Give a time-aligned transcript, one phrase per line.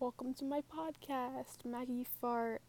[0.00, 2.62] Welcome to my podcast, Maggie Fart.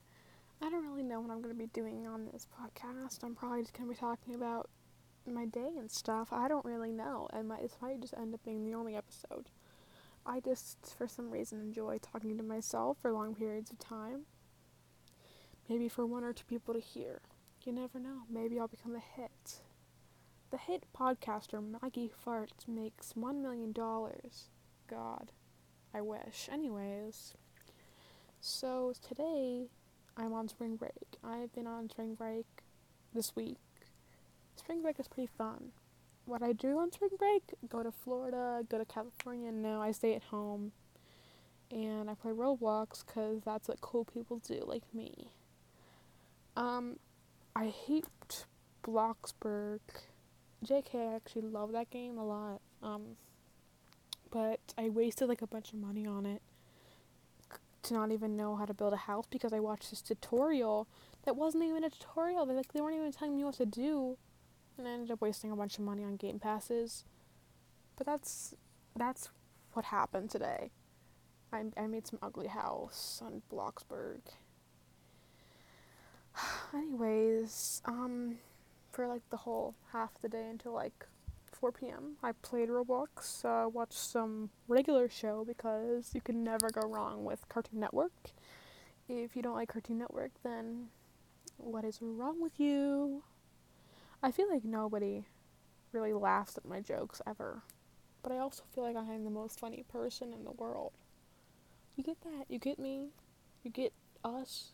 [0.61, 3.23] I don't really know what I'm going to be doing on this podcast.
[3.23, 4.69] I'm probably just going to be talking about
[5.25, 6.29] my day and stuff.
[6.31, 9.49] I don't really know, and my, this might just end up being the only episode.
[10.23, 14.21] I just, for some reason, enjoy talking to myself for long periods of time.
[15.67, 17.21] Maybe for one or two people to hear.
[17.63, 18.21] You never know.
[18.29, 19.61] Maybe I'll become a hit.
[20.51, 23.73] The hit podcaster Maggie Farts makes $1 million.
[23.73, 25.31] God,
[25.95, 26.49] I wish.
[26.51, 27.35] Anyways,
[28.41, 29.67] so today
[30.17, 30.91] I'm on spring break.
[31.23, 32.45] I've been on spring break
[33.13, 33.55] this week.
[34.57, 35.69] Spring break is pretty fun.
[36.25, 39.53] What I do on spring break, go to Florida, go to California.
[39.53, 40.73] No, I stay at home
[41.71, 45.29] and I play Roblox because that's what cool people do, like me.
[46.57, 46.99] Um,
[47.55, 48.45] I hate
[48.85, 49.79] Bloxburg
[50.65, 52.59] JK, I actually love that game a lot.
[52.83, 53.15] Um,
[54.35, 56.41] but I wasted like a bunch of money on it
[57.83, 60.89] to not even know how to build a house because I watched this tutorial
[61.23, 62.45] that wasn't even a tutorial.
[62.45, 64.17] They like they weren't even telling me what to do,
[64.77, 67.05] and I ended up wasting a bunch of money on game passes.
[67.95, 68.53] But that's
[68.93, 69.29] that's
[69.71, 70.71] what happened today.
[71.53, 74.19] I I made some ugly house on Bloxburg.
[76.73, 78.39] Anyways, um
[78.91, 81.05] for like the whole half the day until like
[81.65, 82.17] 4 p.m.
[82.21, 87.49] I played Roblox, uh, watched some regular show because you can never go wrong with
[87.49, 88.11] Cartoon Network.
[89.09, 90.89] If you don't like Cartoon Network, then
[91.57, 93.23] what is wrong with you?
[94.21, 95.25] I feel like nobody
[95.91, 97.63] really laughs at my jokes ever,
[98.21, 100.91] but I also feel like I am the most funny person in the world.
[101.95, 102.45] You get that?
[102.47, 103.07] You get me?
[103.63, 103.91] You get
[104.23, 104.73] us?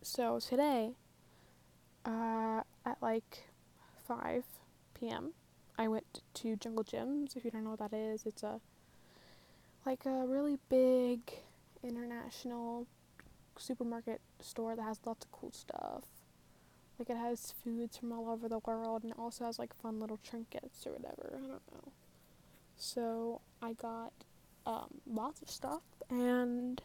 [0.00, 0.92] So today,
[2.04, 3.48] uh, at like
[4.06, 4.44] 5
[4.94, 5.32] p.m.
[5.80, 7.36] I went to Jungle Jim's.
[7.36, 8.60] If you don't know what that is, it's a
[9.86, 11.20] like a really big
[11.82, 12.86] international
[13.56, 16.04] supermarket store that has lots of cool stuff.
[16.98, 19.98] Like it has foods from all over the world and it also has like fun
[20.00, 21.38] little trinkets or whatever.
[21.38, 21.92] I don't know.
[22.76, 24.12] So I got
[24.66, 25.80] um, lots of stuff
[26.10, 26.82] and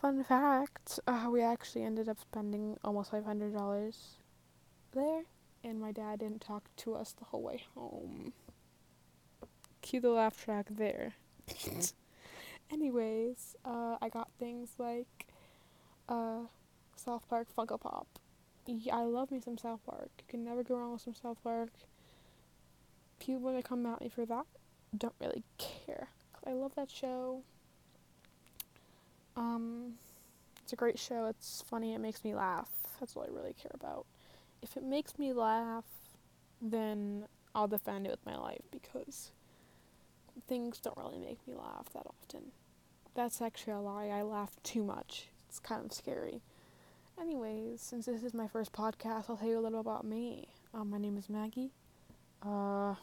[0.00, 4.18] fun fact, uh, we actually ended up spending almost five hundred dollars
[4.94, 5.22] there,
[5.64, 8.32] and my dad didn't talk to us the whole way home.
[9.80, 11.14] Cue the laugh track there.
[12.72, 15.26] Anyways, uh, I got things like
[16.08, 16.40] uh,
[16.96, 18.06] South Park Funko Pop.
[18.66, 20.10] Yeah, I love me some South Park.
[20.18, 21.70] You can never go wrong with some South Park.
[23.18, 24.46] People want to come at me for that
[24.96, 26.08] don't really care.
[26.46, 27.42] I love that show.
[29.36, 29.94] Um,
[30.62, 31.26] it's a great show.
[31.26, 31.94] It's funny.
[31.94, 32.68] It makes me laugh.
[33.00, 34.06] That's all I really care about
[34.62, 35.84] if it makes me laugh,
[36.60, 37.24] then
[37.54, 39.32] I'll defend it with my life because
[40.48, 42.52] things don't really make me laugh that often.
[43.14, 44.06] That's actually a lie.
[44.06, 45.28] I laugh too much.
[45.48, 46.40] It's kind of scary.
[47.20, 50.48] Anyways, since this is my first podcast, I'll tell you a little about me.
[50.72, 51.72] Um, my name is Maggie.
[52.42, 52.94] Uh,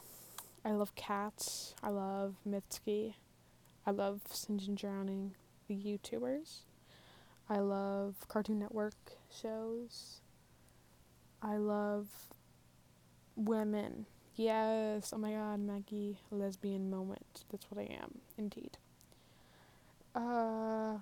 [0.65, 1.75] I love cats.
[1.83, 3.13] I love Mitski.
[3.85, 5.35] I love Sinjin Drowning,
[5.67, 6.61] the YouTubers.
[7.49, 8.95] I love Cartoon Network
[9.31, 10.21] shows.
[11.41, 12.07] I love
[13.35, 14.05] women.
[14.35, 17.43] Yes, oh my god, Maggie, lesbian moment.
[17.51, 18.77] That's what I am, indeed.
[20.15, 20.97] Uh,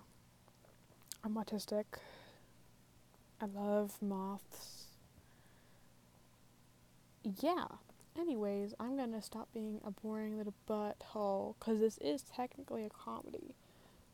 [1.24, 1.86] I'm autistic.
[3.40, 4.86] I love moths.
[7.24, 7.66] Yeah.
[8.18, 13.54] Anyways, I'm gonna stop being a boring little butthole because this is technically a comedy.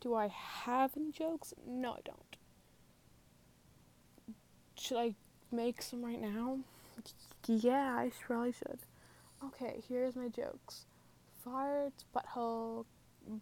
[0.02, 1.54] Do I have any jokes?
[1.66, 2.36] No, I don't.
[4.78, 5.16] Should I
[5.54, 6.60] make some right now?
[7.48, 8.80] Yeah, I probably should.
[9.46, 10.86] Okay, here's my jokes.
[11.46, 12.86] Farts, butthole,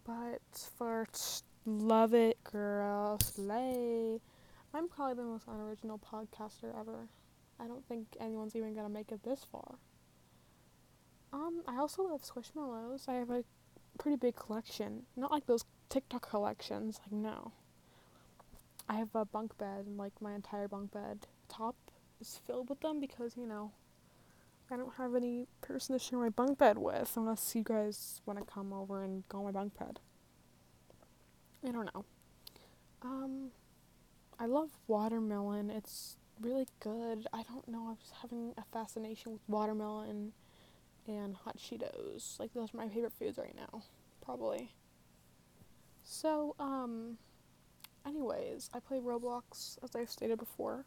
[0.05, 4.19] butts, farts, love it, girl, slay.
[4.73, 7.07] I'm probably the most unoriginal podcaster ever.
[7.59, 9.75] I don't think anyone's even gonna make it this far.
[11.33, 13.07] Um, I also love Squishmallows.
[13.07, 13.43] I have a
[13.97, 15.03] pretty big collection.
[15.15, 17.51] Not like those TikTok collections, like no.
[18.89, 21.75] I have a bunk bed and like my entire bunk bed top
[22.21, 23.71] is filled with them because, you know,
[24.71, 28.39] I don't have any person to share my bunk bed with unless you guys want
[28.39, 29.99] to come over and go on my bunk bed.
[31.67, 32.05] I don't know.
[33.01, 33.49] Um,
[34.39, 35.69] I love watermelon.
[35.69, 37.27] It's really good.
[37.33, 37.89] I don't know.
[37.89, 40.31] I'm just having a fascination with watermelon
[41.07, 42.39] and hot Cheetos.
[42.39, 43.83] Like those are my favorite foods right now,
[44.23, 44.73] probably.
[46.03, 47.17] So, um,
[48.05, 50.85] anyways, I play Roblox as I've stated before.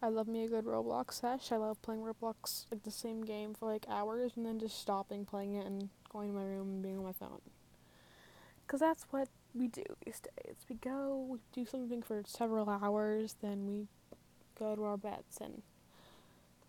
[0.00, 1.50] I love me a good Roblox sesh.
[1.50, 5.24] I love playing Roblox like the same game for like hours and then just stopping
[5.24, 7.40] playing it and going to my room and being on my phone.
[8.64, 10.56] Because that's what we do these days.
[10.68, 13.88] We go, we do something for several hours, then we
[14.56, 15.62] go to our beds and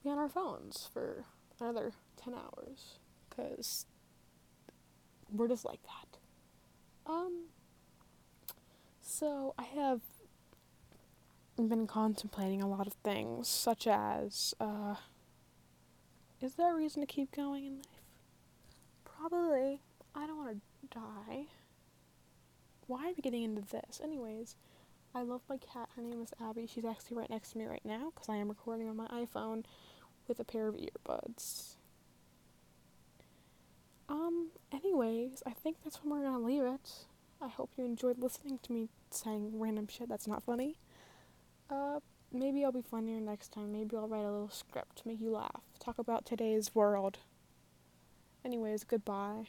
[0.04, 1.25] be on our phones for
[1.60, 1.92] another
[2.24, 3.00] 10 hours.
[3.30, 3.86] Because
[5.32, 6.18] we're just like that.
[7.12, 7.46] Um,
[9.02, 10.02] so I have
[11.68, 14.96] been contemplating a lot of things, such as, uh,
[16.42, 17.86] is there a reason to keep going in life?
[19.04, 19.82] Probably.
[20.16, 20.62] I don't want
[20.92, 21.46] to die.
[22.88, 24.00] Why are we getting into this?
[24.04, 24.56] Anyways,
[25.14, 25.90] I love my cat.
[25.96, 26.68] Her name is Abby.
[26.68, 29.64] She's actually right next to me right now because I am recording on my iPhone
[30.28, 31.76] with a pair of earbuds.
[34.08, 37.06] Um, anyways, I think that's when we're gonna leave it.
[37.42, 40.78] I hope you enjoyed listening to me saying random shit that's not funny.
[41.69, 42.00] Uh,
[42.31, 43.71] maybe I'll be funnier next time.
[43.71, 45.62] Maybe I'll write a little script to make you laugh.
[45.80, 47.19] Talk about today's world.
[48.44, 49.45] Anyways, goodbye.